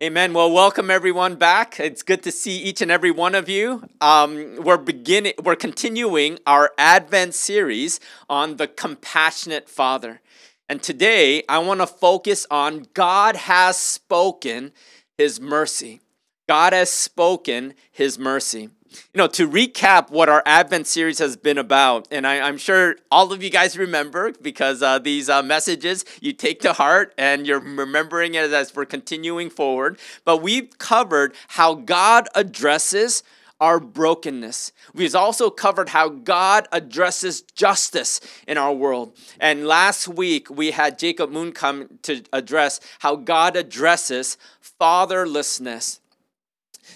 [0.00, 0.32] Amen.
[0.32, 1.80] Well, welcome everyone back.
[1.80, 3.82] It's good to see each and every one of you.
[4.00, 5.32] Um, we're beginning.
[5.42, 7.98] We're continuing our Advent series
[8.30, 10.20] on the compassionate Father,
[10.68, 14.70] and today I want to focus on God has spoken
[15.16, 16.00] His mercy.
[16.48, 21.58] God has spoken His mercy you know, to recap what our Advent series has been
[21.58, 26.04] about, and I, am sure all of you guys remember because uh, these uh, messages
[26.20, 29.98] you take to heart and you're remembering it as we're continuing forward.
[30.24, 33.22] But we've covered how God addresses
[33.60, 34.72] our brokenness.
[34.94, 39.16] We've also covered how God addresses justice in our world.
[39.40, 44.38] And last week we had Jacob Moon come to address how God addresses
[44.80, 45.98] fatherlessness.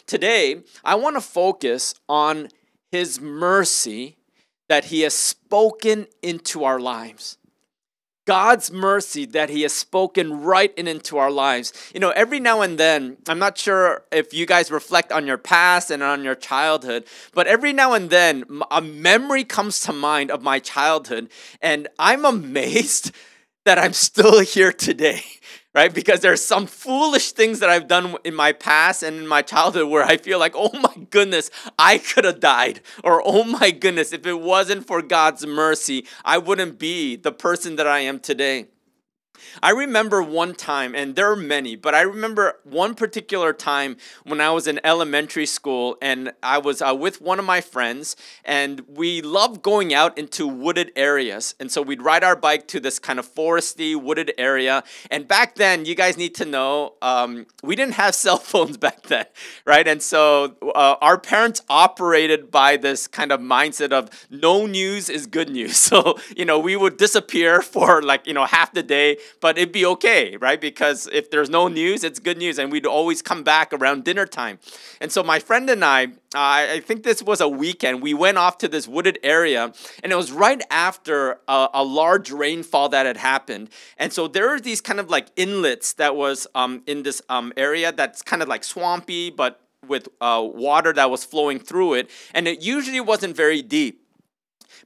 [0.07, 2.49] Today, I want to focus on
[2.91, 4.17] His mercy
[4.69, 7.39] that He has spoken into our lives.
[8.25, 11.73] God's mercy that He has spoken right in into our lives.
[11.93, 15.39] You know, every now and then, I'm not sure if you guys reflect on your
[15.39, 20.31] past and on your childhood, but every now and then, a memory comes to mind
[20.31, 23.13] of my childhood, and I'm amazed
[23.65, 25.23] that I'm still here today
[25.75, 25.93] right?
[25.93, 29.89] Because there's some foolish things that I've done in my past and in my childhood
[29.89, 32.81] where I feel like, oh my goodness, I could have died.
[33.03, 37.77] Or, oh my goodness, if it wasn't for God's mercy, I wouldn't be the person
[37.77, 38.67] that I am today.
[39.63, 44.41] I remember one time, and there are many, but I remember one particular time when
[44.41, 48.83] I was in elementary school and I was uh, with one of my friends, and
[48.89, 51.55] we loved going out into wooded areas.
[51.59, 54.85] And so we'd ride our bike to this kind of foresty, wooded area.
[55.11, 59.03] And back then, you guys need to know, um, we didn't have cell phones back
[59.03, 59.27] then,
[59.65, 59.87] right?
[59.87, 65.27] And so uh, our parents operated by this kind of mindset of no news is
[65.27, 65.73] good news.
[65.93, 69.73] So, you know, we would disappear for like, you know, half the day but it'd
[69.73, 70.61] be okay, right?
[70.61, 74.27] Because if there's no news, it's good news, and we'd always come back around dinner
[74.27, 74.59] time.
[75.01, 78.39] And so my friend and I, uh, I think this was a weekend, we went
[78.39, 83.07] off to this wooded area, and it was right after a, a large rainfall that
[83.07, 83.71] had happened.
[83.99, 87.53] And so there are these kind of like inlets that was um, in this um,
[87.57, 92.11] area that's kind of like swampy, but with uh, water that was flowing through it,
[92.35, 94.02] and it usually wasn't very deep.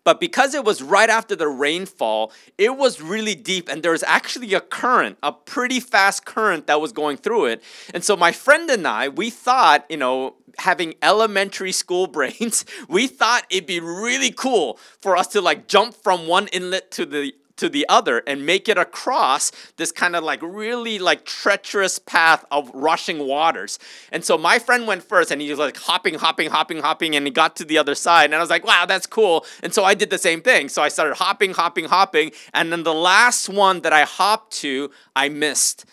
[0.06, 4.05] But because it was right after the rainfall, it was really deep and there was
[4.05, 7.65] actually a current, a pretty fast current that was going through it.
[7.93, 13.09] And so my friend and I, we thought, you know, having elementary school brains, we
[13.09, 17.34] thought it'd be really cool for us to like jump from one inlet to the
[17.56, 22.44] to the other and make it across this kind of like really like treacherous path
[22.50, 23.78] of rushing waters.
[24.12, 27.27] And so my friend went first and he was like hopping, hopping, hopping, hopping, and
[27.27, 28.27] he got to the other side.
[28.27, 29.44] And I was like, wow, that's cool.
[29.62, 30.69] And so I did the same thing.
[30.69, 32.33] So I started hopping, hopping, hopping.
[32.53, 35.84] And then the last one that I hopped to, I missed.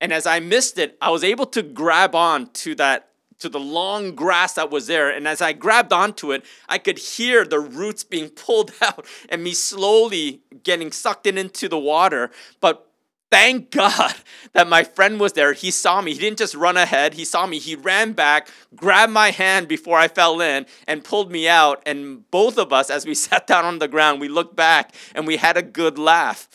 [0.00, 3.60] And as I missed it, I was able to grab on to that to the
[3.60, 5.10] long grass that was there.
[5.10, 9.42] And as I grabbed onto it, I could hear the roots being pulled out and
[9.42, 12.30] me slowly getting sucked in into the water.
[12.60, 12.90] But
[13.30, 14.14] thank God
[14.52, 15.52] that my friend was there.
[15.52, 16.12] He saw me.
[16.12, 17.58] He didn't just run ahead, he saw me.
[17.58, 21.82] He ran back, grabbed my hand before I fell in, and pulled me out.
[21.86, 25.26] And both of us, as we sat down on the ground, we looked back and
[25.26, 26.48] we had a good laugh.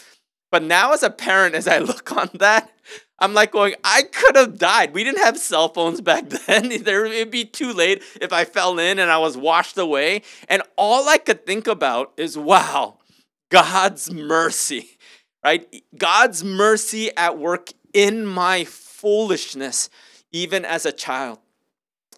[0.51, 2.69] But now, as a parent, as I look on that,
[3.21, 4.93] I'm like going, I could have died.
[4.93, 6.83] We didn't have cell phones back then.
[6.83, 10.23] there, it'd be too late if I fell in and I was washed away.
[10.49, 12.97] And all I could think about is, wow,
[13.49, 14.97] God's mercy,
[15.43, 15.83] right?
[15.95, 19.89] God's mercy at work in my foolishness,
[20.31, 21.39] even as a child.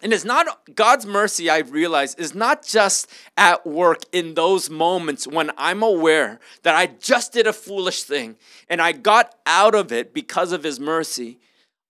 [0.04, 5.26] And it's not God's mercy, I realize, is not just at work in those moments
[5.26, 8.36] when I'm aware that I just did a foolish thing
[8.68, 11.38] and I got out of it because of His mercy.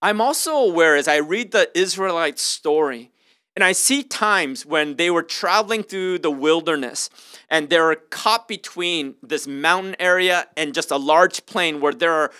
[0.01, 3.11] I'm also aware as I read the Israelite story
[3.53, 7.09] and I see times when they were traveling through the wilderness
[7.49, 12.13] and they were caught between this mountain area and just a large plain where there
[12.13, 12.31] are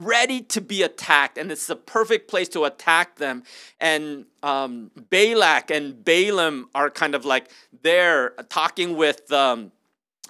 [0.00, 3.42] ready to be attacked, and it's the perfect place to attack them.
[3.80, 7.50] And um, Balak and Balaam are kind of like
[7.82, 9.30] there talking with.
[9.32, 9.72] Um,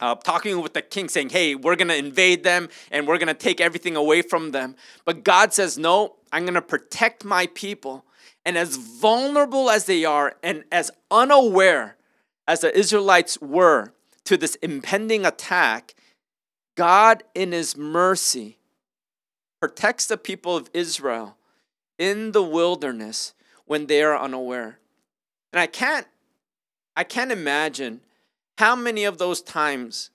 [0.01, 3.27] uh, talking with the king, saying, Hey, we're going to invade them and we're going
[3.27, 4.77] to take everything away from them.
[5.05, 8.05] But God says, No, I'm going to protect my people.
[8.45, 11.97] And as vulnerable as they are and as unaware
[12.47, 13.93] as the Israelites were
[14.25, 15.97] to this impending attack,
[16.77, 18.58] God, in His mercy,
[19.61, 21.37] protects the people of Israel
[21.99, 23.35] in the wilderness
[23.67, 24.79] when they are unaware.
[25.53, 26.07] And I can't
[26.97, 28.01] I can't imagine
[28.59, 30.11] how many of those times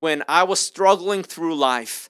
[0.00, 2.08] when I was struggling through life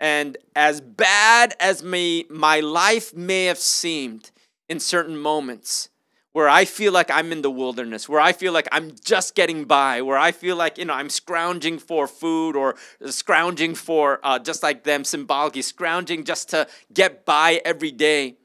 [0.00, 4.30] and as bad as me, my life may have seemed,
[4.68, 5.88] in certain moments
[6.32, 9.64] where I feel like I'm in the wilderness, where I feel like I'm just getting
[9.64, 12.76] by, where I feel like, you know, I'm scrounging for food or
[13.06, 18.36] scrounging for, uh, just like them symbolically, scrounging just to get by every day.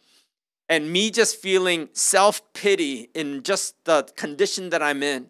[0.69, 5.29] And me just feeling self pity in just the condition that I'm in.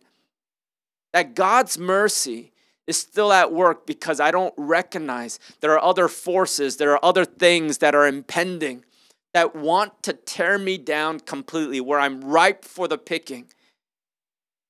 [1.12, 2.52] That God's mercy
[2.86, 7.26] is still at work because I don't recognize there are other forces, there are other
[7.26, 8.86] things that are impending
[9.34, 13.46] that want to tear me down completely, where I'm ripe for the picking.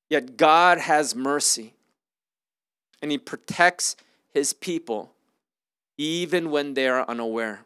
[0.08, 1.74] Yet God has mercy
[3.02, 3.96] and He protects
[4.32, 5.12] His people
[5.96, 7.64] even when they are unaware.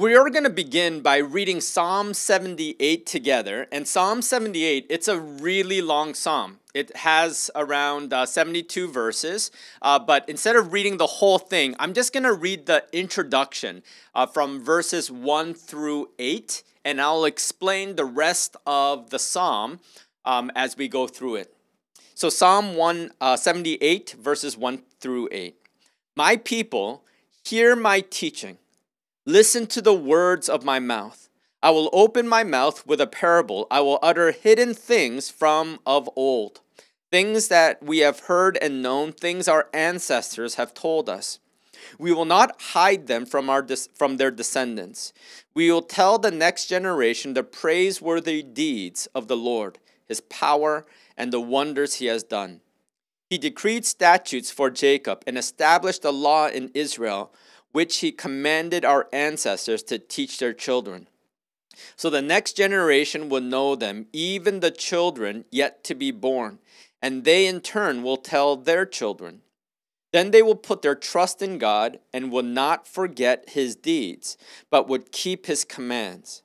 [0.00, 3.66] We are going to begin by reading Psalm 78 together.
[3.72, 6.60] And Psalm 78, it's a really long psalm.
[6.72, 9.50] It has around uh, 72 verses.
[9.82, 13.82] Uh, but instead of reading the whole thing, I'm just going to read the introduction
[14.14, 16.62] uh, from verses 1 through 8.
[16.84, 19.80] And I'll explain the rest of the psalm
[20.24, 21.52] um, as we go through it.
[22.14, 25.56] So, Psalm 178, uh, verses 1 through 8.
[26.14, 27.02] My people,
[27.42, 28.58] hear my teaching
[29.28, 31.28] Listen to the words of my mouth.
[31.62, 33.66] I will open my mouth with a parable.
[33.70, 36.62] I will utter hidden things from of old,
[37.10, 41.40] things that we have heard and known, things our ancestors have told us.
[41.98, 45.12] We will not hide them from, our, from their descendants.
[45.52, 50.86] We will tell the next generation the praiseworthy deeds of the Lord, his power,
[51.18, 52.62] and the wonders he has done.
[53.28, 57.30] He decreed statutes for Jacob and established a law in Israel
[57.72, 61.08] which he commanded our ancestors to teach their children.
[61.96, 66.58] So the next generation will know them, even the children yet to be born,
[67.00, 69.42] and they in turn will tell their children.
[70.12, 74.38] Then they will put their trust in God and will not forget his deeds,
[74.70, 76.42] but would keep his commands.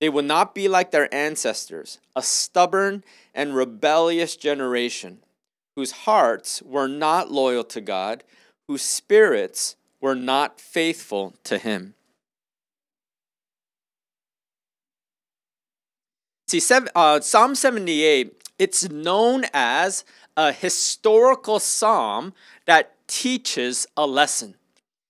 [0.00, 3.04] They will not be like their ancestors, a stubborn
[3.34, 5.18] and rebellious generation,
[5.76, 8.24] whose hearts were not loyal to God,
[8.68, 11.94] whose spirits were not faithful to him.
[16.48, 16.60] See,
[16.94, 20.04] uh, Psalm 78, it's known as
[20.36, 22.34] a historical psalm
[22.66, 24.56] that teaches a lesson.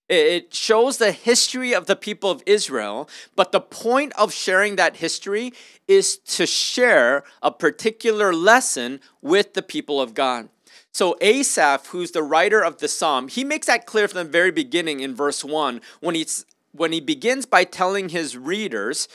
[0.09, 4.97] It shows the history of the people of Israel, but the point of sharing that
[4.97, 5.53] history
[5.89, 10.49] is to share a particular lesson with the people of God.
[10.93, 14.51] So Asaph, who's the writer of the psalm, he makes that clear from the very
[14.51, 16.45] beginning in verse 1 when he's
[16.75, 19.07] when he begins by telling his readers,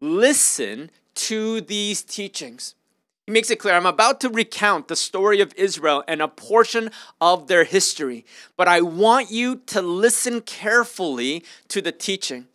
[0.00, 2.74] listen to these teachings.
[3.26, 6.90] He makes it clear I'm about to recount the story of Israel and a portion
[7.20, 8.24] of their history,
[8.56, 12.46] but I want you to listen carefully to the teaching.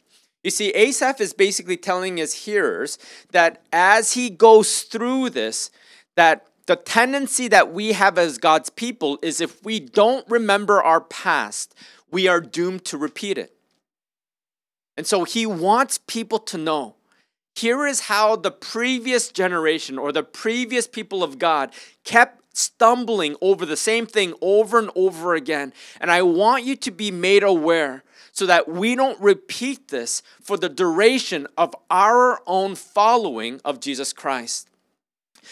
[0.44, 2.98] You see, Asaph is basically telling his hearers
[3.32, 5.70] that as he goes through this,
[6.16, 11.02] that the tendency that we have as God's people is if we don't remember our
[11.02, 11.76] past,
[12.10, 13.54] we are doomed to repeat it.
[14.96, 16.96] And so he wants people to know
[17.56, 21.74] here is how the previous generation or the previous people of God
[22.06, 25.74] kept stumbling over the same thing over and over again.
[26.00, 30.56] And I want you to be made aware so that we don't repeat this for
[30.56, 34.70] the duration of our own following of Jesus Christ.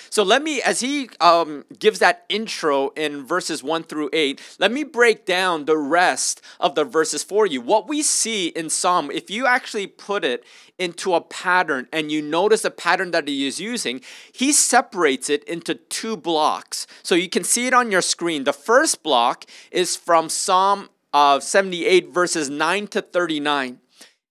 [0.10, 4.72] So let me, as he um, gives that intro in verses 1 through 8, let
[4.72, 7.62] me break down the rest of the verses for you.
[7.62, 10.44] What we see in Psalm, if you actually put it
[10.78, 14.02] into a pattern and you notice the pattern that he is using,
[14.32, 16.88] he separates it into two blocks.
[17.04, 18.46] So you can see it on your screen.
[18.46, 23.80] The first block is from Psalm uh, 78, verses 9 to 39.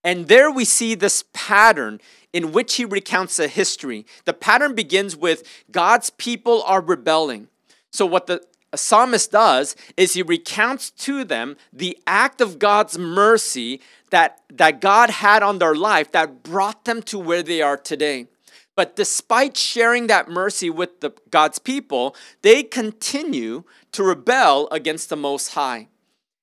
[0.03, 1.99] And there we see this pattern
[2.31, 4.05] in which he recounts a history.
[4.25, 7.47] The pattern begins with God's people are rebelling.
[7.91, 8.43] So, what the
[8.75, 15.09] psalmist does is he recounts to them the act of God's mercy that, that God
[15.09, 18.27] had on their life that brought them to where they are today.
[18.75, 25.17] But despite sharing that mercy with the, God's people, they continue to rebel against the
[25.17, 25.87] Most High.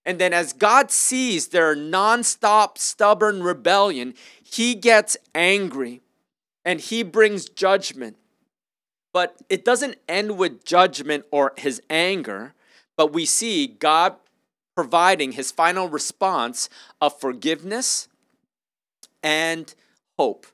[0.06, 6.00] And then, as God sees their nonstop, stubborn rebellion, he gets angry
[6.64, 8.16] and he brings judgment.
[9.12, 12.54] But it doesn't end with judgment or his anger,
[12.96, 14.14] but we see God
[14.76, 16.68] providing his final response
[17.00, 18.08] of forgiveness
[19.25, 19.75] and
[20.18, 20.46] hope.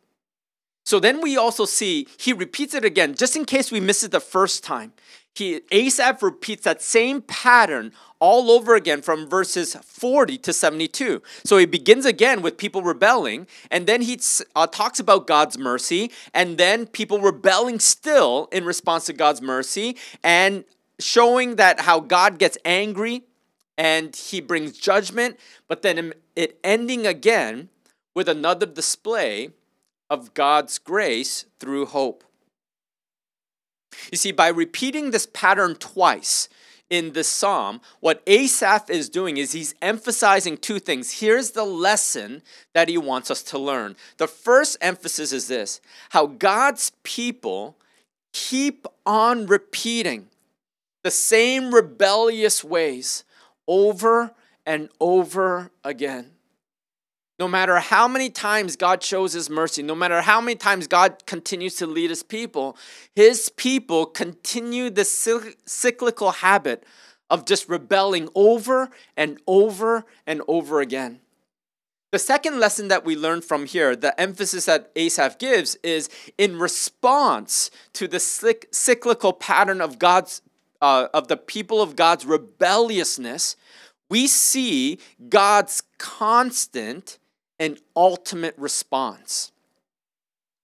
[0.87, 4.12] So then we also see he repeats it again, just in case we miss it
[4.12, 4.94] the first time.
[5.35, 7.92] He Asaph repeats that same pattern
[8.23, 11.21] all over again from verses 40 to 72.
[11.45, 14.21] So he begins again with people rebelling, and then he
[14.55, 19.97] uh, talks about God's mercy, and then people rebelling still in response to God's mercy,
[20.23, 20.64] and
[21.00, 23.25] showing that how God gets angry
[23.76, 25.37] and he brings judgment,
[25.67, 27.71] but then it ending again
[28.14, 29.50] with another display
[30.09, 32.23] of God's grace through hope.
[34.12, 36.49] You see, by repeating this pattern twice
[36.93, 41.21] in this psalm, what Asaph is doing is he's emphasizing two things.
[41.21, 42.43] Here's the lesson
[42.75, 43.97] that he wants us to learn.
[44.19, 45.81] The first emphasis is this
[46.11, 47.79] how God's people
[48.35, 50.29] keep on repeating
[51.03, 53.25] the same rebellious ways
[53.67, 54.33] over
[54.67, 56.32] and over again.
[57.43, 61.27] No matter how many times God shows his mercy, no matter how many times God
[61.27, 62.77] continues to lead his people,
[63.17, 66.85] his people continue the cyclical habit
[67.29, 71.19] of just rebelling over and over and over again.
[72.13, 76.09] The second lesson that we learn from here, the emphasis that Asaph gives, is
[76.39, 80.43] in response to the cyclical pattern of God's
[80.81, 83.57] uh, of the people of God's rebelliousness,
[84.09, 87.19] we see God's constant
[87.62, 89.52] and ultimate response.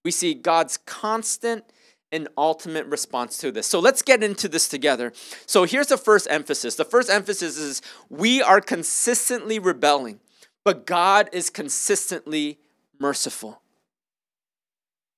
[0.05, 1.63] We see God's constant
[2.11, 3.69] and ultimate response to this.
[3.69, 5.13] So let's get into this together.
[5.47, 6.75] So here's the first emphasis.
[6.75, 10.19] The first emphasis is we are consistently rebelling,
[10.65, 12.59] but God is consistently
[12.99, 13.63] merciful.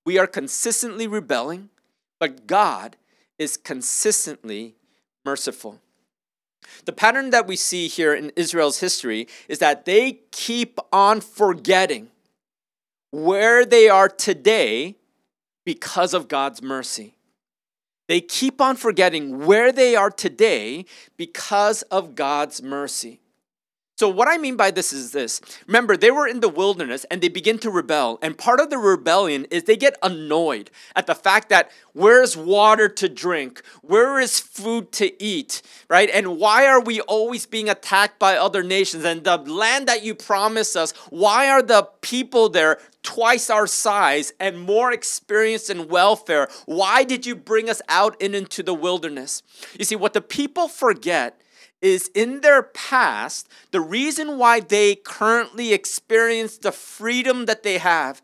[0.04, 1.70] We are consistently rebelling,
[2.18, 2.96] but God
[3.38, 4.74] is consistently
[5.24, 5.80] merciful.
[6.84, 12.08] The pattern that we see here in Israel's history is that they keep on forgetting
[13.10, 14.96] where they are today
[15.64, 17.14] because of God's mercy.
[18.08, 20.84] They keep on forgetting where they are today
[21.16, 23.19] because of God's mercy.
[24.00, 25.42] So, what I mean by this is this.
[25.66, 28.18] Remember, they were in the wilderness and they begin to rebel.
[28.22, 32.88] And part of the rebellion is they get annoyed at the fact that where's water
[32.88, 33.60] to drink?
[33.82, 35.60] Where is food to eat?
[35.90, 36.08] Right?
[36.08, 39.04] And why are we always being attacked by other nations?
[39.04, 44.32] And the land that you promised us, why are the people there twice our size
[44.40, 46.48] and more experienced in welfare?
[46.64, 49.42] Why did you bring us out and into the wilderness?
[49.78, 51.38] You see, what the people forget
[51.82, 58.22] is in their past, the reason why they currently experience the freedom that they have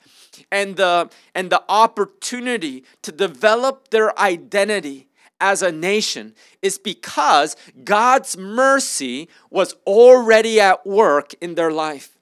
[0.51, 5.09] and the, and the opportunity to develop their identity
[5.41, 12.17] as a nation is because God's mercy was already at work in their life.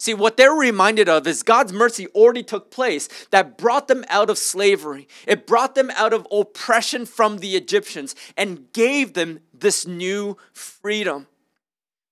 [0.00, 4.30] See, what they're reminded of is God's mercy already took place that brought them out
[4.30, 5.08] of slavery.
[5.26, 11.26] It brought them out of oppression from the Egyptians and gave them this new freedom.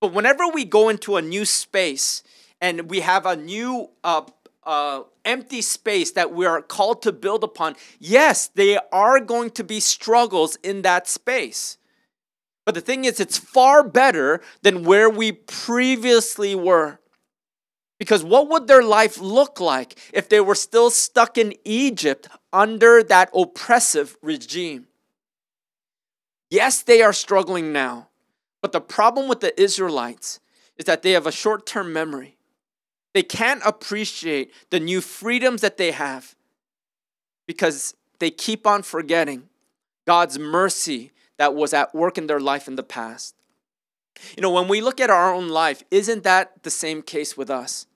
[0.00, 2.23] But whenever we go into a new space
[2.61, 4.23] and we have a new uh,
[4.65, 9.65] uh, empty space that we are called to build upon, yes, there are going to
[9.65, 11.79] be struggles in that space.
[12.65, 16.99] But the thing is, it's far better than where we previously were.
[17.99, 23.03] Because what would their life look like if they were still stuck in Egypt under
[23.05, 24.88] that oppressive regime?
[26.50, 28.09] Yes, they are struggling now,
[28.62, 30.41] but the problem with the Israelites
[30.76, 32.37] is that they have a short term memory.
[33.15, 36.35] They can't appreciate the new freedoms that they have
[37.47, 39.49] because they keep on forgetting
[40.07, 43.35] God's mercy that was at work in their life in the past.
[44.37, 47.50] You know, when we look at our own life, isn't that the same case with
[47.50, 47.87] us?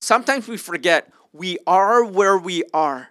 [0.00, 3.10] Sometimes we forget we are where we are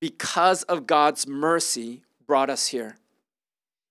[0.00, 2.96] because of God's mercy brought us here.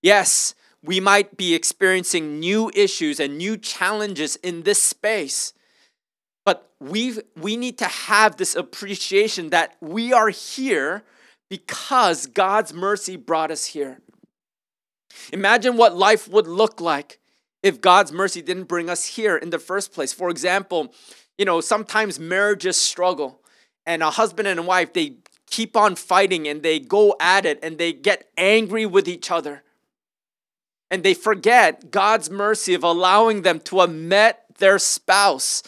[0.04, 5.54] Yes, we might be experiencing new issues and new challenges in this space.
[6.44, 11.04] But we we need to have this appreciation that we are here
[11.48, 14.02] because God's mercy brought us here.
[15.32, 17.18] Imagine what life would look like
[17.62, 20.12] if God's mercy didn't bring us here in the first place.
[20.12, 20.92] For example,
[21.38, 23.40] you know, sometimes marriages struggle
[23.86, 27.58] and a husband and a wife, they keep on fighting and they go at it
[27.62, 29.63] and they get angry with each other.
[30.94, 35.64] And they forget God's mercy of allowing them to have met their spouse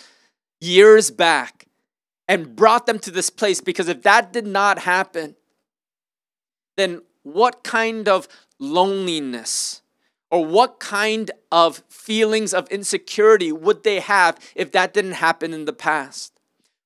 [0.61, 1.67] years back
[2.29, 5.35] and brought them to this place because if that did not happen,
[6.77, 8.29] then what kind of
[8.61, 9.83] loneliness,
[10.31, 15.65] or what kind of feelings of insecurity would they have if that didn't happen in
[15.65, 16.39] the past?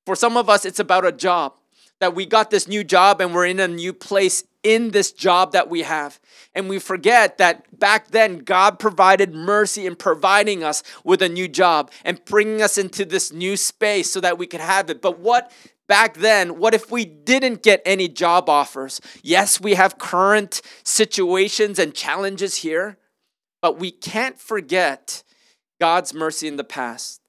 [0.03, 1.53] For some of us, it's about a job.
[2.01, 5.51] That we got this new job and we're in a new place in this job
[5.53, 6.19] that we have.
[6.55, 11.47] And we forget that back then, God provided mercy in providing us with a new
[11.47, 14.99] job and bringing us into this new space so that we could have it.
[14.99, 15.51] But what
[15.87, 18.99] back then, what if we didn't get any job offers?
[19.21, 22.97] Yes, we have current situations and challenges here,
[23.61, 25.21] but we can't forget
[25.79, 27.21] God's mercy in the past.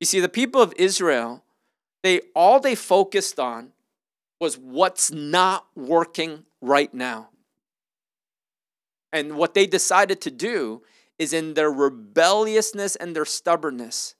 [0.00, 1.44] You see, the people of Israel,
[2.02, 3.72] they all they focused on
[4.40, 7.28] was what's not working right now.
[9.12, 10.82] And what they decided to do
[11.18, 14.14] is in their rebelliousness and their stubbornness,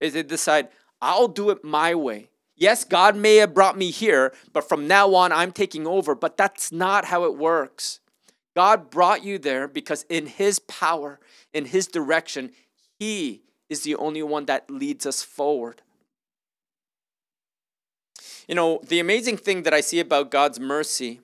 [0.00, 0.68] is they decide,
[1.02, 2.30] I'll do it my way.
[2.56, 6.14] Yes, God may have brought me here, but from now on I'm taking over.
[6.14, 8.00] But that's not how it works.
[8.54, 11.20] God brought you there because in His power,
[11.52, 12.52] in His direction,
[12.98, 15.82] He is the only one that leads us forward.
[18.50, 21.20] You know, the amazing thing that I see about God's mercy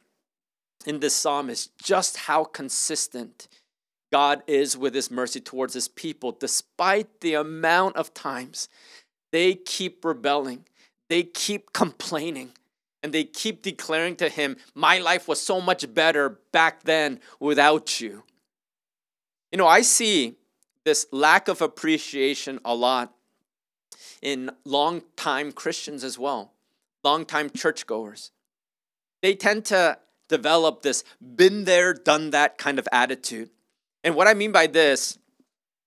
[0.87, 3.49] in this psalm is just how consistent
[4.13, 8.69] God is with his mercy towards his people, despite the amount of times
[9.33, 10.67] they keep rebelling,
[11.11, 12.53] they keep complaining,
[13.03, 18.01] and they keep declaring to him, My life was so much better back then without
[18.01, 18.23] you.
[19.51, 20.37] You know, I see
[20.85, 23.13] this lack of appreciation a lot
[24.23, 26.53] in long-time Christians as well
[27.07, 28.33] longtime churchgoers.
[29.23, 29.99] They tend to
[30.29, 33.51] develop this been there, done that kind of attitude.
[34.03, 35.19] And what I mean by this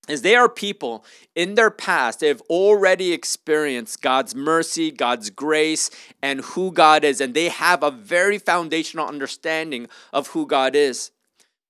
[0.08, 6.40] is they are people in their past, they've already experienced God's mercy, God's grace, and
[6.42, 7.22] who God is.
[7.22, 11.12] And they have a very foundational understanding of who God is.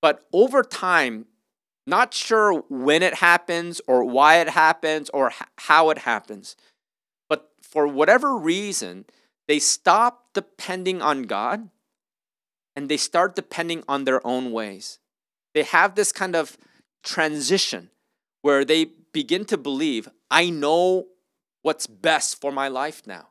[0.01, 1.25] But over time,
[1.85, 6.55] not sure when it happens or why it happens or how it happens,
[7.27, 9.05] but for whatever reason,
[9.49, 11.69] they stop depending on God
[12.75, 14.99] and they start depending on their own ways.
[15.55, 16.55] They have this kind of
[17.03, 17.89] transition
[18.43, 21.07] where they begin to believe, I know
[21.63, 23.29] what's best for my life now.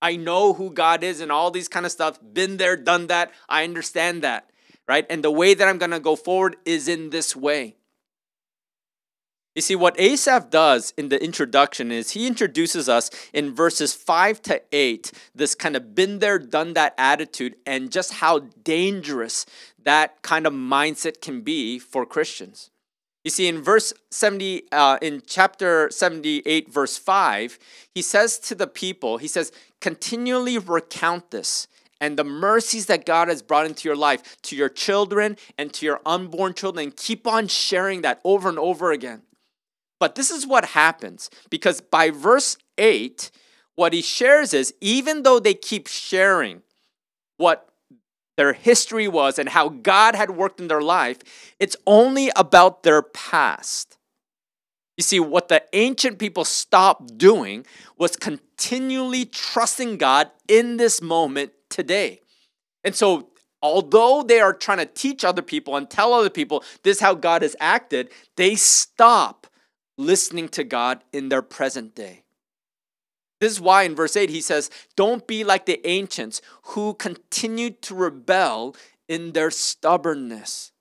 [0.00, 2.20] I know who God is and all these kind of stuff.
[2.22, 3.32] Been there, done that.
[3.48, 4.48] I understand that,
[4.86, 5.06] right?
[5.10, 7.74] And the way that I'm going to go forward is in this way.
[9.54, 14.40] You see, what Asaph does in the introduction is he introduces us in verses 5
[14.42, 19.44] to 8, this kind of been there, done that attitude, and just how dangerous
[19.84, 22.70] that kind of mindset can be for Christians.
[23.24, 27.58] You see, in verse 70, uh, in chapter 78, verse 5,
[27.94, 31.68] he says to the people, he says, continually recount this
[32.00, 35.86] and the mercies that God has brought into your life to your children and to
[35.86, 39.22] your unborn children, keep on sharing that over and over again.
[40.02, 43.30] But this is what happens because by verse 8,
[43.76, 46.62] what he shares is even though they keep sharing
[47.36, 47.68] what
[48.36, 51.18] their history was and how God had worked in their life,
[51.60, 53.96] it's only about their past.
[54.96, 57.64] You see, what the ancient people stopped doing
[57.96, 62.22] was continually trusting God in this moment today.
[62.82, 63.30] And so,
[63.62, 67.14] although they are trying to teach other people and tell other people this is how
[67.14, 69.41] God has acted, they stop
[70.04, 72.22] listening to God in their present day.
[73.40, 77.82] This is why in verse 8 he says, Don't be like the ancients who continued
[77.82, 78.76] to rebel
[79.08, 80.72] in their stubbornness.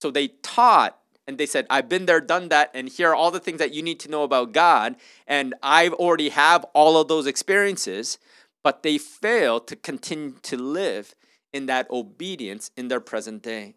[0.00, 3.30] So they taught and they said, I've been there, done that, and here are all
[3.30, 4.96] the things that you need to know about God.
[5.26, 8.18] And I've already have all of those experiences,
[8.62, 11.14] but they fail to continue to live
[11.52, 13.74] in that obedience in their present day.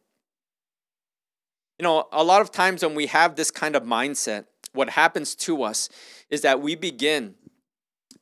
[1.79, 5.33] You know, a lot of times when we have this kind of mindset, what happens
[5.35, 5.89] to us
[6.29, 7.35] is that we begin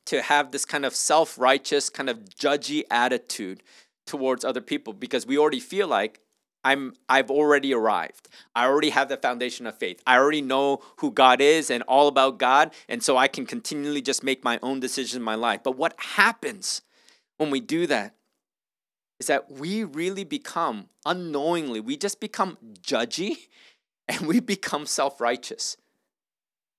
[0.06, 3.62] to have this kind of self righteous, kind of judgy attitude
[4.06, 6.20] towards other people because we already feel like
[6.64, 8.28] I'm I've already arrived.
[8.54, 10.02] I already have the foundation of faith.
[10.06, 14.02] I already know who God is and all about God, and so I can continually
[14.02, 15.62] just make my own decisions in my life.
[15.62, 16.82] But what happens
[17.36, 18.14] when we do that
[19.20, 23.48] is that we really become unknowingly, we just become judgy
[24.08, 25.76] and we become self righteous.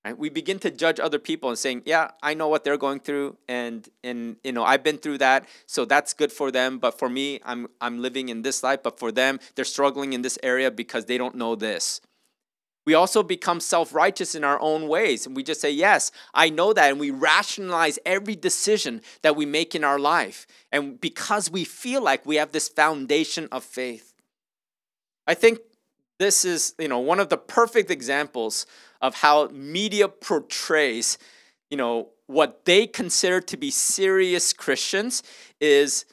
[0.04, 0.16] Right?
[0.16, 3.36] We begin to judge other people and saying, "Yeah, I know what they're going through,
[3.46, 6.78] and and you know I've been through that, so that's good for them.
[6.78, 8.82] But for me, I'm I'm living in this life.
[8.82, 12.00] But for them, they're struggling in this area because they don't know this."
[12.90, 15.24] We also become self righteous in our own ways.
[15.24, 16.90] And we just say, Yes, I know that.
[16.90, 20.44] And we rationalize every decision that we make in our life.
[20.72, 24.12] And because we feel like we have this foundation of faith.
[25.28, 25.60] I think
[26.18, 28.66] this is, you know, one of the perfect examples
[29.00, 31.16] of how media portrays,
[31.70, 35.22] you know, what they consider to be serious Christians
[35.60, 36.06] is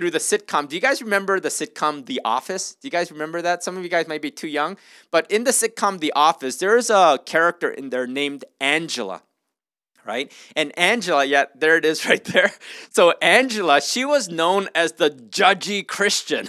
[0.00, 0.66] through the sitcom.
[0.66, 2.74] Do you guys remember the sitcom The Office?
[2.74, 3.62] Do you guys remember that?
[3.62, 4.78] Some of you guys might be too young,
[5.10, 9.22] but in the sitcom The Office, there's a character in there named Angela.
[10.06, 10.32] Right?
[10.56, 12.50] And Angela, yeah, there it is right there.
[12.88, 16.48] So Angela, she was known as the judgy Christian,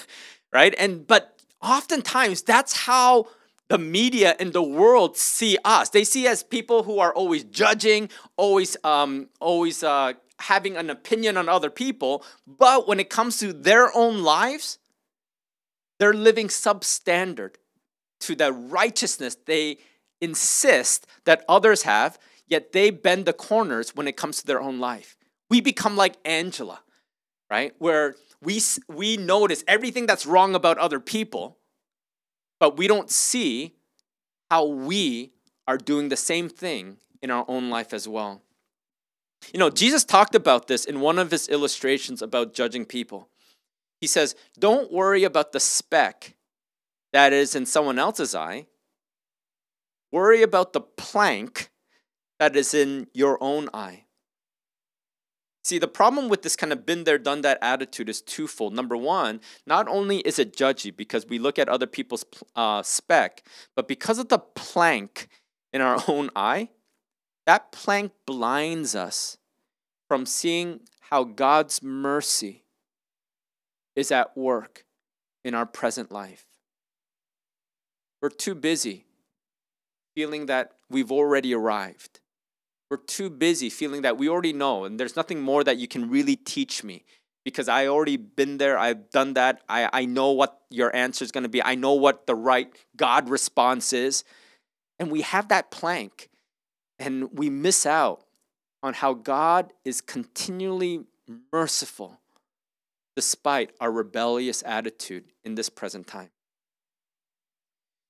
[0.53, 0.73] right?
[0.77, 3.27] And but oftentimes that's how
[3.67, 5.89] the media and the world see us.
[5.89, 11.37] They see as people who are always judging, always, um, always uh, having an opinion
[11.37, 12.23] on other people.
[12.45, 14.79] But when it comes to their own lives,
[15.99, 17.55] they're living substandard
[18.21, 19.77] to the righteousness they
[20.19, 24.79] insist that others have, yet they bend the corners when it comes to their own
[24.79, 25.17] life.
[25.49, 26.81] We become like Angela,
[27.49, 27.73] right?
[27.79, 31.57] Where we, we notice everything that's wrong about other people,
[32.59, 33.75] but we don't see
[34.49, 35.33] how we
[35.67, 38.41] are doing the same thing in our own life as well.
[39.53, 43.29] You know, Jesus talked about this in one of his illustrations about judging people.
[43.99, 46.35] He says, Don't worry about the speck
[47.13, 48.67] that is in someone else's eye,
[50.11, 51.69] worry about the plank
[52.39, 54.05] that is in your own eye.
[55.63, 58.73] See, the problem with this kind of been there, done that attitude is twofold.
[58.73, 62.25] Number one, not only is it judgy because we look at other people's
[62.55, 65.27] uh, speck, but because of the plank
[65.71, 66.69] in our own eye,
[67.45, 69.37] that plank blinds us
[70.07, 72.63] from seeing how God's mercy
[73.95, 74.85] is at work
[75.43, 76.45] in our present life.
[78.21, 79.05] We're too busy
[80.15, 82.21] feeling that we've already arrived
[82.91, 86.09] we're too busy feeling that we already know and there's nothing more that you can
[86.09, 87.05] really teach me
[87.45, 89.61] because I already been there, I've done that.
[89.69, 91.63] I, I know what your answer is going to be.
[91.63, 94.25] I know what the right God response is.
[94.99, 96.29] And we have that plank
[97.01, 98.23] and we miss out
[98.83, 101.01] on how God is continually
[101.51, 102.19] merciful
[103.15, 106.29] despite our rebellious attitude in this present time.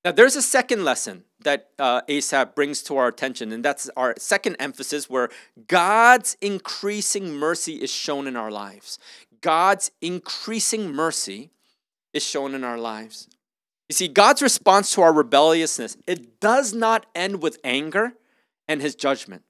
[0.04, 4.16] Now, there's a second lesson that uh, Asaph brings to our attention, and that's our
[4.18, 5.30] second emphasis where
[5.68, 9.00] God's increasing mercy is shown in our lives.
[9.42, 11.52] God's increasing mercy
[12.14, 13.28] is shown in our lives.
[13.90, 18.14] You see, God's response to our rebelliousness, it does not end with anger
[18.72, 19.44] and his judgment.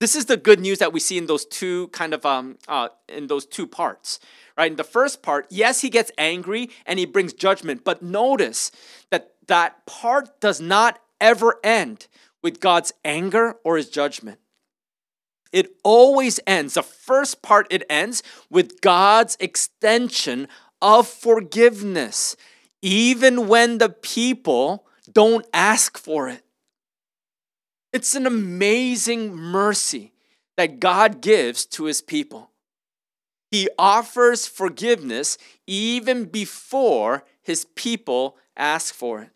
[0.00, 2.88] This is the good news that we see in those two kind of um uh,
[3.08, 4.18] in those two parts
[4.56, 4.70] right?
[4.70, 8.70] In the first part, yes, he gets angry and he brings judgment, but notice
[9.10, 12.06] that that part does not ever end
[12.42, 14.38] with God's anger or his judgment.
[15.52, 20.48] It always ends, the first part, it ends with God's extension
[20.82, 22.36] of forgiveness,
[22.82, 26.43] even when the people don't ask for it.
[27.94, 30.12] It's an amazing mercy
[30.56, 32.50] that God gives to his people.
[33.52, 39.30] He offers forgiveness even before his people ask for it.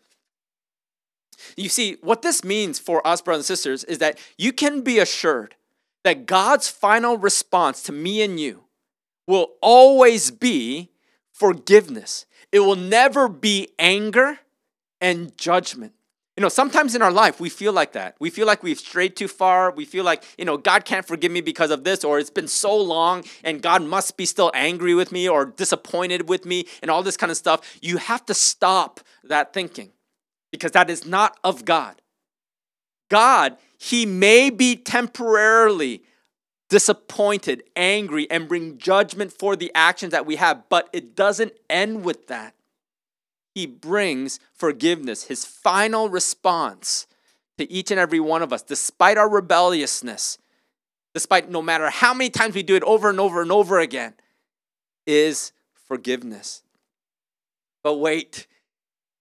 [1.55, 4.99] You see, what this means for us, brothers and sisters, is that you can be
[4.99, 5.55] assured
[6.03, 8.65] that God's final response to me and you
[9.25, 10.89] will always be
[11.31, 12.25] forgiveness.
[12.51, 14.39] It will never be anger
[14.99, 15.93] and judgment.
[16.39, 18.15] You know, sometimes in our life we feel like that.
[18.17, 19.71] We feel like we've strayed too far.
[19.71, 22.47] We feel like, you know, God can't forgive me because of this, or it's been
[22.47, 26.89] so long and God must be still angry with me or disappointed with me and
[26.89, 27.77] all this kind of stuff.
[27.81, 29.91] You have to stop that thinking
[30.49, 32.01] because that is not of God.
[33.09, 36.03] God, He may be temporarily
[36.69, 42.05] disappointed, angry, and bring judgment for the actions that we have, but it doesn't end
[42.05, 42.55] with that
[43.59, 47.07] he brings forgiveness, his final response
[47.57, 50.37] to each and every one of us, despite our rebelliousness,
[51.13, 54.13] despite no matter how many times we do it over and over and over again,
[55.05, 56.63] is forgiveness.
[57.83, 58.47] But wait,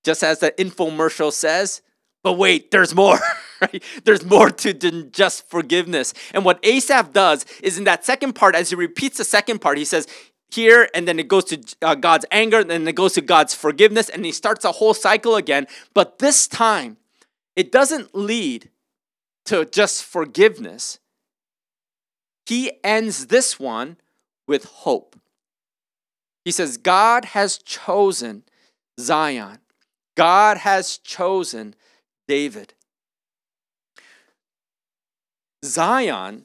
[0.04, 1.82] just as the infomercial says,
[2.22, 3.18] but wait, there's more.
[3.60, 3.82] Right?
[4.04, 6.14] There's more to than just forgiveness.
[6.32, 9.78] And what Asaph does is in that second part, as he repeats the second part,
[9.78, 10.06] he says,
[10.50, 13.54] here and then it goes to uh, God's anger and then it goes to God's
[13.54, 15.66] forgiveness and he starts a whole cycle again.
[15.94, 16.96] But this time,
[17.54, 18.70] it doesn't lead
[19.46, 20.98] to just forgiveness.
[22.46, 23.98] He ends this one
[24.46, 25.16] with hope.
[26.44, 28.44] He says, God has chosen
[28.98, 29.58] Zion,
[30.16, 31.74] God has chosen
[32.26, 32.74] David.
[35.64, 36.44] Zion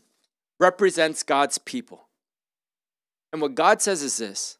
[0.60, 2.08] represents God's people.
[3.34, 4.60] And what God says is this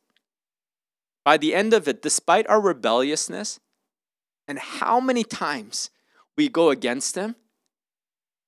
[1.24, 3.60] by the end of it, despite our rebelliousness
[4.48, 5.92] and how many times
[6.36, 7.36] we go against Him,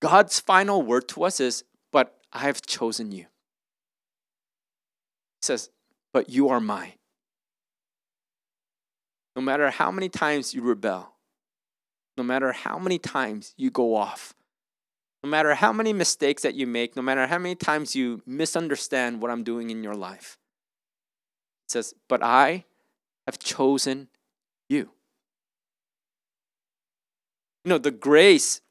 [0.02, 3.22] God's final word to us is, But I have chosen you.
[3.22, 3.28] He
[5.44, 5.70] says,
[6.12, 6.94] But you are mine.
[9.36, 11.14] No matter how many times you rebel,
[12.18, 14.34] no matter how many times you go off,
[15.26, 19.20] no matter how many mistakes that you make, no matter how many times you misunderstand
[19.20, 20.38] what I'm doing in your life,
[21.66, 22.66] it says, But I
[23.26, 24.10] have chosen
[24.70, 24.92] you.
[27.64, 28.62] You know, the grace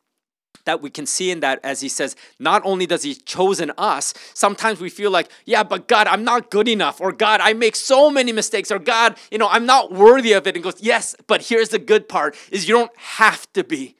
[0.65, 4.15] that we can see in that as he says, not only does he chosen us,
[4.33, 7.75] sometimes we feel like, yeah, but God, I'm not good enough, or God, I make
[7.75, 10.55] so many mistakes, or God, you know, I'm not worthy of it.
[10.55, 13.97] And goes, yes, but here's the good part is you don't have to be.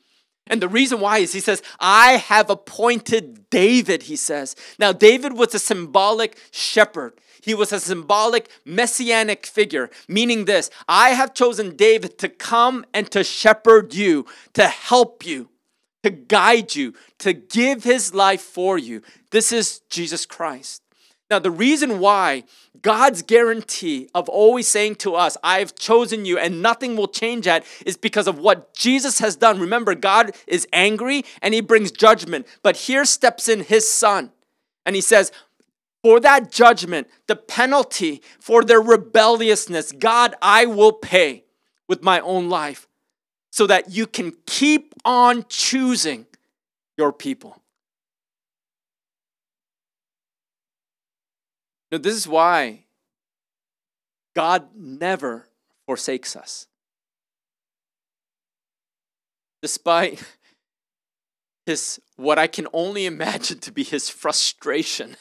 [0.47, 4.55] And the reason why is he says, I have appointed David, he says.
[4.79, 7.15] Now, David was a symbolic shepherd.
[7.43, 13.11] He was a symbolic messianic figure, meaning this I have chosen David to come and
[13.11, 15.49] to shepherd you, to help you
[16.05, 19.03] to guide you, to give his life for you.
[19.31, 20.84] This is Jesus Christ.
[21.31, 22.45] Now, the reason why
[22.83, 27.65] God's guarantee of always saying to us, I've chosen you and nothing will change that
[27.87, 29.59] is because of what Jesus has done.
[29.59, 34.33] Remember, God is angry and he brings judgment, but here steps in his son
[34.85, 35.33] and he says,
[36.03, 41.45] for that judgment, the penalty for their rebelliousness, God, I will pay
[41.89, 42.87] with my own life
[43.51, 46.27] so that you can keep on choosing
[46.99, 47.64] your people.
[51.95, 52.87] Now, this is why
[54.35, 55.47] God never
[55.87, 56.67] forsakes us.
[59.63, 60.21] Despite
[61.67, 65.17] his, what I can only imagine to be his frustration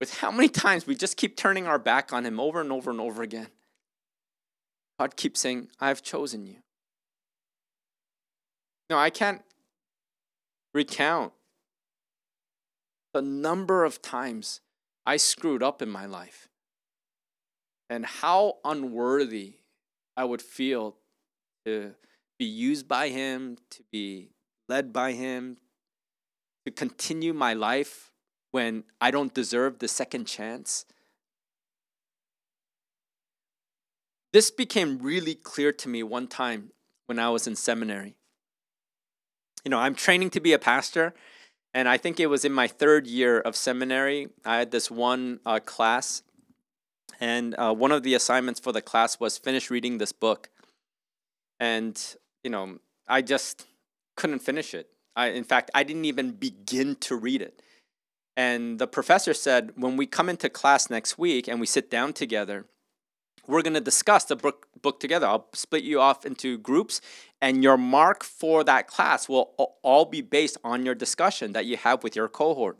[0.00, 2.90] with how many times we just keep turning our back on him over and over
[2.90, 3.48] and over again.
[4.98, 6.56] God keeps saying, I've chosen you.
[8.90, 9.40] No, I can't
[10.74, 11.32] recount
[13.14, 14.60] the number of times
[15.06, 16.48] I screwed up in my life
[17.88, 19.54] and how unworthy
[20.16, 20.96] I would feel
[21.64, 21.94] to
[22.38, 24.30] be used by Him, to be
[24.68, 25.58] led by Him,
[26.64, 28.12] to continue my life
[28.50, 30.84] when I don't deserve the second chance.
[34.32, 36.72] This became really clear to me one time
[37.06, 38.16] when I was in seminary
[39.64, 41.14] you know, I'm training to be a pastor,
[41.72, 44.28] and I think it was in my third year of seminary.
[44.44, 46.22] I had this one uh, class,
[47.20, 50.50] and uh, one of the assignments for the class was finish reading this book.
[51.58, 52.02] And,
[52.42, 53.66] you know, I just
[54.16, 54.88] couldn't finish it.
[55.14, 57.62] I, in fact, I didn't even begin to read it.
[58.36, 62.14] And the professor said, when we come into class next week and we sit down
[62.14, 62.64] together,
[63.50, 65.26] we're going to discuss the book, book together.
[65.26, 67.00] I'll split you off into groups,
[67.40, 71.76] and your mark for that class will all be based on your discussion that you
[71.76, 72.78] have with your cohort.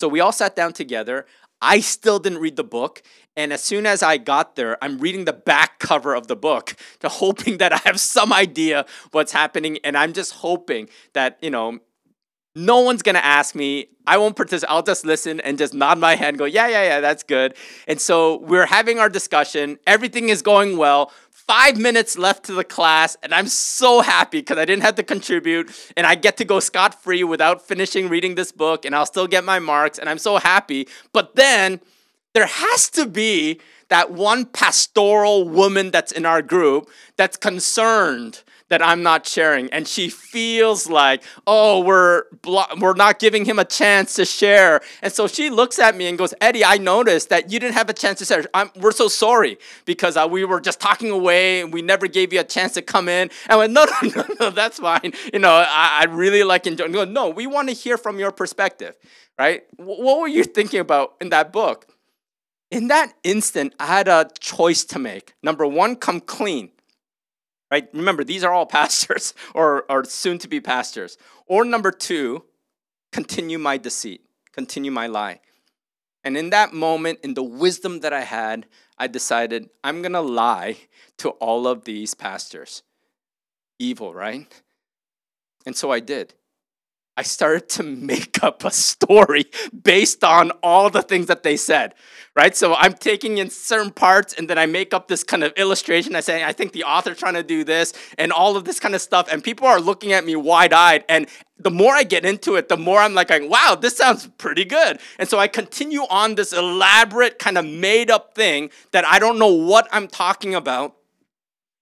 [0.00, 1.26] So we all sat down together.
[1.60, 3.02] I still didn't read the book.
[3.36, 6.76] And as soon as I got there, I'm reading the back cover of the book
[7.00, 9.78] to hoping that I have some idea what's happening.
[9.84, 11.80] And I'm just hoping that, you know,
[12.58, 13.88] no one's gonna ask me.
[14.06, 14.70] I won't participate.
[14.70, 17.54] I'll just listen and just nod my head and go, yeah, yeah, yeah, that's good.
[17.86, 19.78] And so we're having our discussion.
[19.86, 21.12] Everything is going well.
[21.30, 25.02] Five minutes left to the class, and I'm so happy because I didn't have to
[25.02, 29.06] contribute, and I get to go scot free without finishing reading this book, and I'll
[29.06, 30.88] still get my marks, and I'm so happy.
[31.12, 31.80] But then
[32.34, 38.82] there has to be that one pastoral woman that's in our group that's concerned that
[38.82, 39.70] I'm not sharing.
[39.70, 44.80] And she feels like, oh, we're, blo- we're not giving him a chance to share.
[45.02, 47.88] And so she looks at me and goes, Eddie, I noticed that you didn't have
[47.88, 48.44] a chance to share.
[48.54, 52.32] I'm, we're so sorry because uh, we were just talking away and we never gave
[52.32, 53.30] you a chance to come in.
[53.48, 55.12] And I went, no, no, no, no, that's fine.
[55.32, 56.92] You know, I, I really like enjoying.
[56.92, 58.96] No, no, we want to hear from your perspective,
[59.38, 59.62] right?
[59.78, 61.86] W- what were you thinking about in that book?
[62.70, 65.32] In that instant, I had a choice to make.
[65.42, 66.70] Number one, come clean
[67.70, 67.88] right?
[67.92, 71.18] Remember, these are all pastors or, or soon to be pastors.
[71.46, 72.44] Or number two,
[73.12, 75.40] continue my deceit, continue my lie.
[76.24, 78.66] And in that moment, in the wisdom that I had,
[78.98, 80.76] I decided I'm going to lie
[81.18, 82.82] to all of these pastors.
[83.78, 84.62] Evil, right?
[85.64, 86.34] And so I did.
[87.18, 89.46] I started to make up a story
[89.82, 91.94] based on all the things that they said,
[92.36, 92.54] right?
[92.54, 96.14] So I'm taking in certain parts and then I make up this kind of illustration.
[96.14, 98.94] I say, I think the author's trying to do this and all of this kind
[98.94, 99.26] of stuff.
[99.30, 101.04] And people are looking at me wide eyed.
[101.08, 101.26] And
[101.58, 105.00] the more I get into it, the more I'm like, wow, this sounds pretty good.
[105.18, 109.40] And so I continue on this elaborate kind of made up thing that I don't
[109.40, 110.94] know what I'm talking about.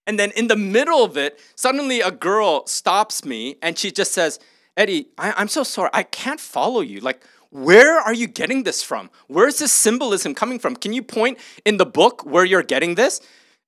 [0.06, 4.12] And then in the middle of it, suddenly a girl stops me and she just
[4.12, 4.40] says,
[4.76, 5.90] Eddie, I, am so sorry.
[5.92, 7.00] I can't follow you.
[7.00, 9.10] Like, Where are you getting this from?
[9.28, 10.76] Where's this symbolism coming from?
[10.76, 13.20] Can you point in the book where you're getting this?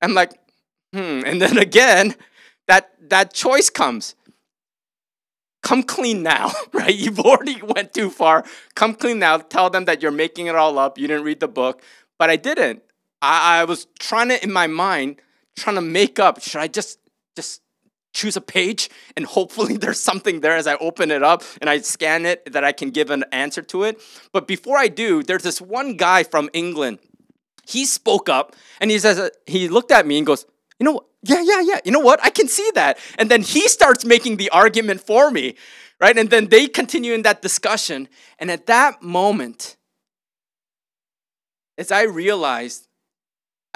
[0.02, 0.32] I'm like,
[0.92, 1.22] hmm.
[1.24, 2.14] And then again,
[2.66, 4.14] that that choice comes.
[5.62, 6.94] Come clean now, right?
[6.94, 8.44] You've already went too far.
[8.74, 9.38] Come clean now.
[9.38, 10.98] Tell them that you're making it all up.
[10.98, 11.82] You didn't read the book,
[12.18, 12.82] but I didn't.
[13.22, 15.20] I, I was trying to in my mind,
[15.56, 16.40] trying to make up.
[16.40, 16.98] Should I just
[17.34, 17.62] just
[18.18, 21.78] choose a page and hopefully there's something there as I open it up and I
[21.78, 24.00] scan it that I can give an answer to it.
[24.32, 26.98] But before I do, there's this one guy from England.
[27.66, 30.46] He spoke up and he says uh, he looked at me and goes,
[30.78, 31.00] "You know?
[31.22, 31.80] Yeah, yeah, yeah.
[31.84, 32.18] You know what?
[32.24, 35.54] I can see that." And then he starts making the argument for me,
[36.00, 36.16] right?
[36.16, 38.08] And then they continue in that discussion.
[38.38, 39.76] And at that moment,
[41.76, 42.87] as I realized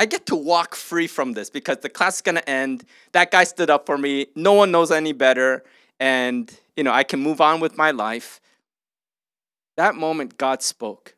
[0.03, 2.83] I get to walk free from this because the class is going to end.
[3.13, 4.27] That guy stood up for me.
[4.35, 5.63] No one knows any better.
[6.01, 8.41] And, you know, I can move on with my life.
[9.77, 11.15] That moment, God spoke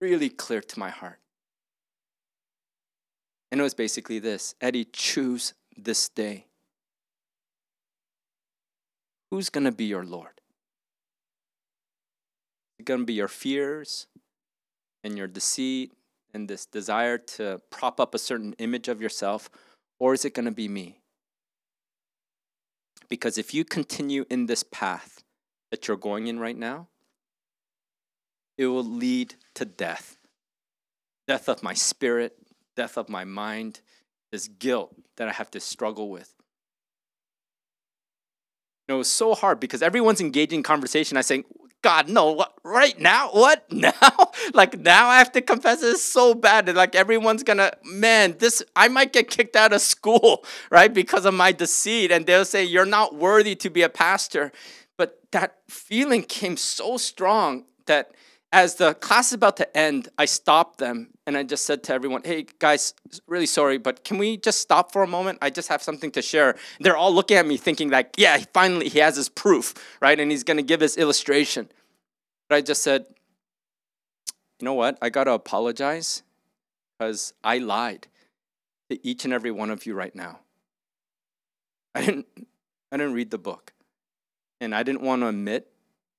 [0.00, 1.18] really clear to my heart.
[3.50, 6.46] And it was basically this Eddie, choose this day.
[9.32, 10.40] Who's going to be your Lord?
[12.78, 14.06] Is it going to be your fears
[15.02, 15.90] and your deceit
[16.34, 19.50] and this desire to prop up a certain image of yourself,
[19.98, 21.00] or is it going to be me?
[23.08, 25.22] Because if you continue in this path
[25.70, 26.88] that you're going in right now,
[28.56, 30.18] it will lead to death
[31.28, 32.36] death of my spirit,
[32.74, 33.82] death of my mind,
[34.32, 36.34] this guilt that I have to struggle with.
[38.88, 41.18] You know, it was so hard because everyone's engaging in conversation.
[41.18, 41.44] I saying,
[41.82, 43.30] God, no, what, right now?
[43.30, 43.64] What?
[43.72, 43.92] Now?
[44.54, 46.66] like, now I have to confess this so bad.
[46.66, 50.92] That like, everyone's gonna, man, this, I might get kicked out of school, right?
[50.92, 52.10] Because of my deceit.
[52.10, 54.52] And they'll say, you're not worthy to be a pastor.
[54.96, 58.10] But that feeling came so strong that
[58.50, 61.92] as the class is about to end, I stopped them and I just said to
[61.92, 62.94] everyone, hey, guys,
[63.26, 65.38] really sorry, but can we just stop for a moment?
[65.42, 66.56] I just have something to share.
[66.80, 70.18] They're all looking at me thinking, like, yeah, finally he has his proof, right?
[70.18, 71.68] And he's going to give his illustration.
[72.48, 73.04] But I just said,
[74.60, 74.96] you know what?
[75.02, 76.22] I got to apologize
[76.98, 78.08] because I lied
[78.90, 80.40] to each and every one of you right now.
[81.94, 82.26] I didn't,
[82.90, 83.74] I didn't read the book.
[84.60, 85.70] And I didn't want to admit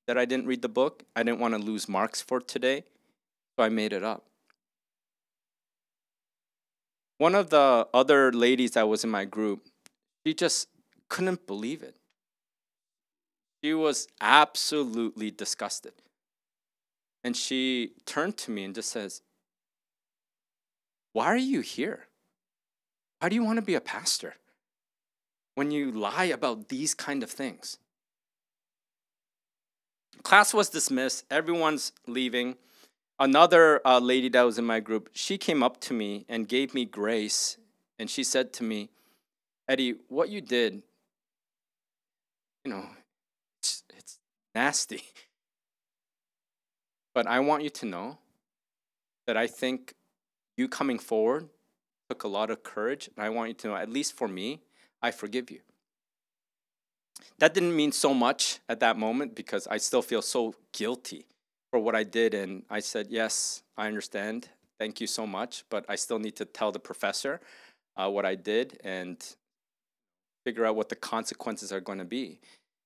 [0.09, 1.03] that I didn't read the book.
[1.15, 2.83] I didn't want to lose marks for today,
[3.55, 4.23] so I made it up.
[7.19, 9.67] One of the other ladies that was in my group,
[10.25, 10.67] she just
[11.09, 11.95] couldn't believe it.
[13.63, 15.93] She was absolutely disgusted.
[17.23, 19.21] And she turned to me and just says,
[21.13, 22.07] Why are you here?
[23.19, 24.37] Why do you want to be a pastor
[25.53, 27.77] when you lie about these kind of things?
[30.23, 31.25] Class was dismissed.
[31.31, 32.55] Everyone's leaving.
[33.19, 36.73] Another uh, lady that was in my group, she came up to me and gave
[36.73, 37.57] me grace.
[37.97, 38.89] And she said to me,
[39.67, 40.81] Eddie, what you did,
[42.63, 42.85] you know,
[43.59, 44.19] it's, it's
[44.55, 45.03] nasty.
[47.11, 48.19] But I want you to know
[49.25, 49.95] that I think
[50.55, 51.49] you coming forward
[52.09, 53.09] took a lot of courage.
[53.15, 54.61] And I want you to know, at least for me,
[55.01, 55.59] I forgive you.
[57.39, 61.25] That didn't mean so much at that moment because I still feel so guilty
[61.71, 62.33] for what I did.
[62.33, 64.49] And I said, Yes, I understand.
[64.79, 65.63] Thank you so much.
[65.69, 67.41] But I still need to tell the professor
[67.95, 69.17] uh, what I did and
[70.45, 72.39] figure out what the consequences are going to be.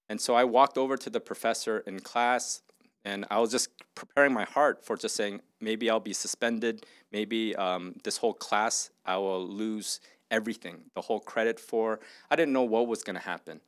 [0.10, 2.62] And so I walked over to the professor in class
[3.06, 6.86] and I was just preparing my heart for just saying, maybe I'll be suspended.
[7.12, 10.00] Maybe um, this whole class, I will lose
[10.32, 12.00] everything, the whole credit for.
[12.32, 13.62] I didn't know what was going to happen.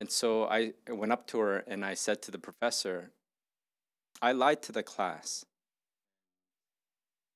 [0.00, 3.10] And so I went up to her and I said to the professor,
[4.20, 5.44] I lied to the class.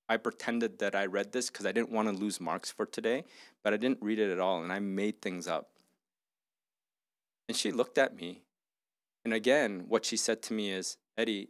[0.08, 3.24] I pretended that I read this because I didn't want to lose marks for today,
[3.62, 5.70] but I didn't read it at all and I made things up.
[7.48, 8.42] And she looked at me.
[9.24, 11.48] And again, what she said to me is, Eddie,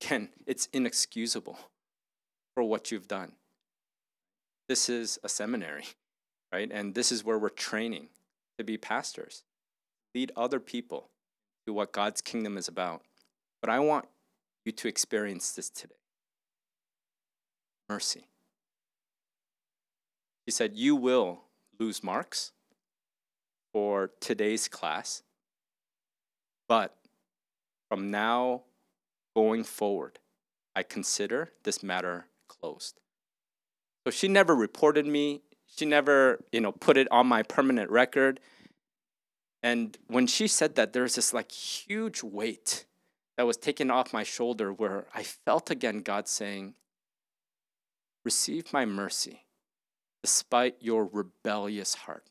[0.00, 1.58] again, it's inexcusable
[2.54, 3.32] for what you've done.
[4.68, 5.86] This is a seminary,
[6.52, 6.70] right?
[6.72, 8.08] And this is where we're training
[8.58, 9.42] to be pastors
[10.14, 11.08] lead other people
[11.66, 13.02] to what God's kingdom is about.
[13.60, 14.06] But I want
[14.64, 15.94] you to experience this today
[17.88, 18.26] mercy.
[20.46, 21.42] He said, You will
[21.78, 22.52] lose marks
[23.72, 25.22] for today's class,
[26.68, 26.96] but
[27.88, 28.62] from now
[29.34, 30.20] going forward,
[30.76, 33.00] I consider this matter closed.
[34.06, 35.42] So she never reported me.
[35.66, 38.40] She never, you know, put it on my permanent record.
[39.62, 42.86] And when she said that, there was this like huge weight
[43.36, 46.74] that was taken off my shoulder where I felt again God saying,
[48.24, 49.44] Receive my mercy
[50.22, 52.26] despite your rebellious heart,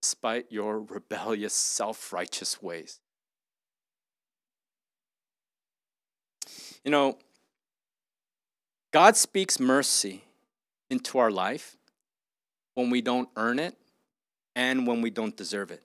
[0.00, 3.00] despite your rebellious, self righteous ways.
[6.84, 7.18] You know,
[8.92, 10.24] God speaks mercy
[10.90, 11.76] into our life
[12.74, 13.76] when we don't earn it
[14.54, 15.82] and when we don't deserve it.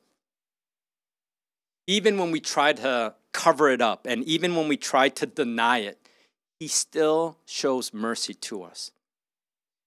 [1.90, 5.80] Even when we try to cover it up and even when we try to deny
[5.80, 5.98] it,
[6.60, 8.92] He still shows mercy to us.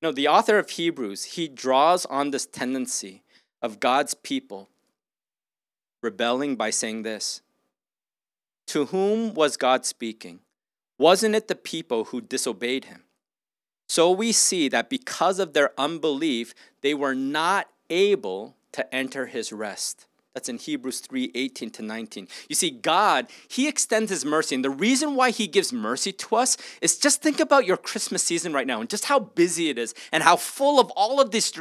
[0.00, 3.22] You the author of Hebrews, he draws on this tendency
[3.62, 4.68] of God's people
[6.02, 7.40] rebelling by saying this
[8.66, 10.40] To whom was God speaking?
[10.98, 13.04] Wasn't it the people who disobeyed him?
[13.88, 19.52] So we see that because of their unbelief, they were not able to enter his
[19.52, 20.08] rest.
[20.34, 22.28] That's in Hebrews 3 18 to 19.
[22.48, 24.54] You see, God, He extends His mercy.
[24.54, 28.22] And the reason why He gives mercy to us is just think about your Christmas
[28.22, 31.30] season right now and just how busy it is and how full of all of
[31.30, 31.52] these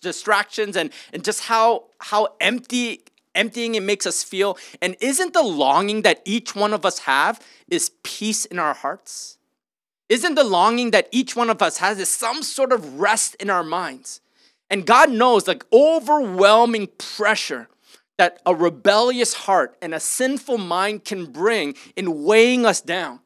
[0.00, 3.02] distractions and, and just how, how empty
[3.34, 4.56] emptying it makes us feel.
[4.80, 7.38] And isn't the longing that each one of us have
[7.68, 9.36] is peace in our hearts?
[10.08, 13.50] Isn't the longing that each one of us has is some sort of rest in
[13.50, 14.22] our minds?
[14.70, 17.68] And God knows like overwhelming pressure
[18.18, 23.20] that a rebellious heart and a sinful mind can bring in weighing us down.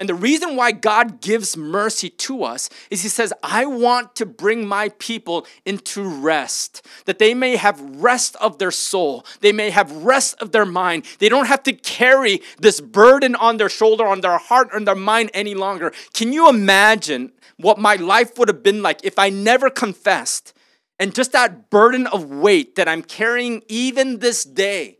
[0.00, 4.24] And the reason why God gives mercy to us is He says, I want to
[4.24, 9.68] bring my people into rest, that they may have rest of their soul, they may
[9.68, 11.04] have rest of their mind.
[11.18, 14.94] They don't have to carry this burden on their shoulder, on their heart, on their
[14.94, 15.92] mind any longer.
[16.14, 20.54] Can you imagine what my life would have been like if I never confessed?
[21.00, 24.98] And just that burden of weight that I'm carrying even this day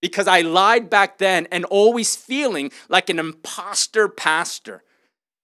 [0.00, 4.82] because I lied back then and always feeling like an imposter pastor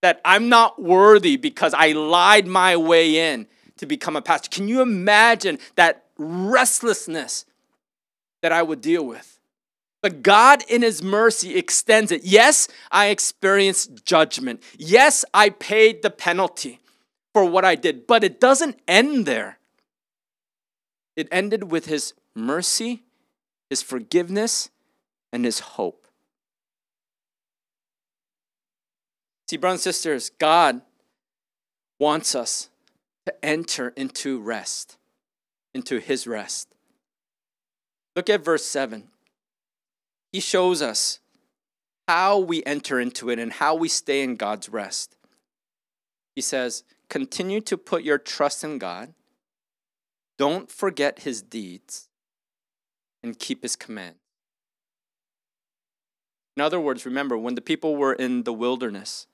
[0.01, 4.49] that I'm not worthy because I lied my way in to become a pastor.
[4.49, 7.45] Can you imagine that restlessness
[8.41, 9.39] that I would deal with?
[10.01, 12.25] But God, in His mercy, extends it.
[12.25, 14.63] Yes, I experienced judgment.
[14.79, 16.81] Yes, I paid the penalty
[17.37, 18.07] for what I did.
[18.07, 19.59] But it doesn't end there.
[21.17, 23.03] It ended with his mercy,
[23.69, 24.71] his forgiveness,
[25.35, 26.07] and his hope.
[29.51, 30.81] See, brothers and sisters, God
[32.01, 32.71] wants us
[33.27, 34.97] to enter into rest,
[35.75, 36.75] into his rest.
[38.15, 39.09] Look at verse 7.
[40.33, 41.21] He shows us
[42.09, 45.17] how we enter into it and how we stay in God's rest.
[46.35, 49.15] He says, continue to put your trust in God.
[50.39, 52.09] Don't forget his deeds
[53.23, 54.17] and keep his command.
[56.57, 59.27] In other words, remember when the people were in the wilderness,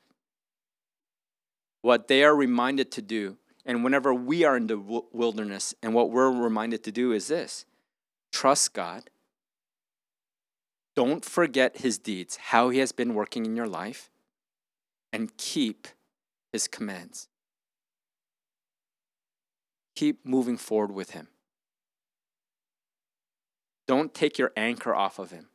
[1.81, 4.79] what they are reminded to do, and whenever we are in the
[5.13, 7.65] wilderness, and what we're reminded to do is this
[8.33, 9.11] trust God.
[10.95, 14.11] Don't forget his deeds, how he has been working in your life,
[15.13, 15.89] and keep
[16.53, 17.29] his commands
[19.95, 21.29] keep moving forward with Him.
[23.87, 25.49] Don't take your anchor off of Him.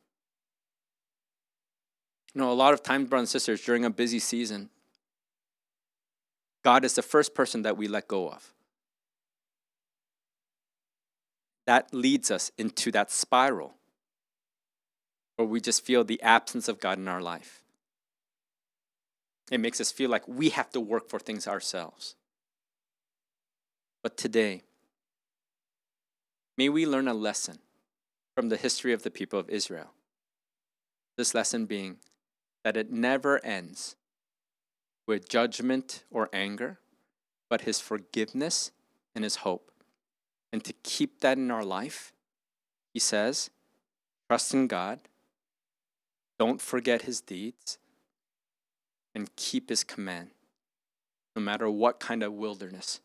[2.34, 4.70] You know, a lot of times, brothers and sisters, during a busy season,
[6.62, 8.52] God is the first person that we let go of.
[11.66, 13.74] That leads us into that spiral
[15.36, 17.62] where we just feel the absence of God in our life.
[19.50, 22.16] It makes us feel like we have to work for things ourselves.
[24.08, 24.62] But today,
[26.56, 27.58] may we learn a lesson
[28.34, 29.90] from the history of the people of Israel.
[31.18, 31.98] This lesson being
[32.64, 33.96] that it never ends
[35.06, 36.78] with judgment or anger,
[37.50, 38.70] but his forgiveness
[39.14, 39.70] and his hope.
[40.54, 42.14] And to keep that in our life,
[42.94, 43.50] he says,
[44.26, 45.00] trust in God,
[46.38, 47.76] don't forget his deeds,
[49.14, 50.30] and keep his command,
[51.36, 53.00] no matter what kind of wilderness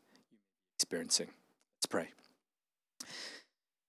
[0.77, 1.27] experiencing.
[1.77, 2.09] Let's pray.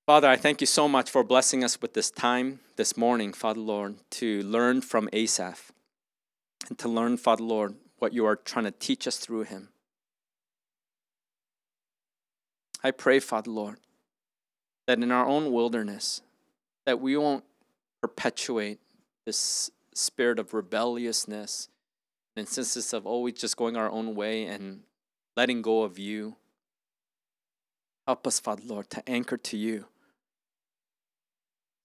[0.07, 3.61] Father, I thank you so much for blessing us with this time this morning, Father
[3.61, 5.72] Lord, to learn from Asaph
[6.68, 9.70] and to learn, Father Lord, what you are trying to teach us through him.
[12.82, 13.78] I pray, Father Lord,
[14.87, 16.20] that in our own wilderness,
[16.85, 17.45] that we won't
[18.03, 18.78] perpetuate
[19.24, 21.70] this spirit of rebelliousness
[22.37, 24.80] and instances of always just going our own way and
[25.35, 26.37] letting go of you.
[28.07, 29.86] Help us, Father Lord, to anchor to you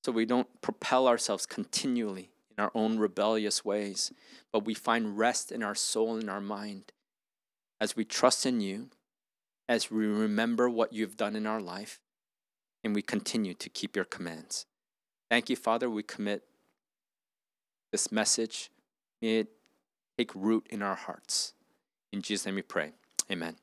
[0.03, 4.11] so we don't propel ourselves continually in our own rebellious ways,
[4.51, 6.91] but we find rest in our soul and our mind
[7.81, 8.89] as we trust in you,
[9.67, 11.99] as we remember what you've done in our life,
[12.83, 14.65] and we continue to keep your commands.
[15.29, 15.89] Thank you, Father.
[15.89, 16.43] We commit
[17.91, 18.71] this message.
[19.21, 19.47] May it
[20.17, 21.53] take root in our hearts.
[22.11, 22.93] In Jesus' name we pray.
[23.31, 23.55] Amen.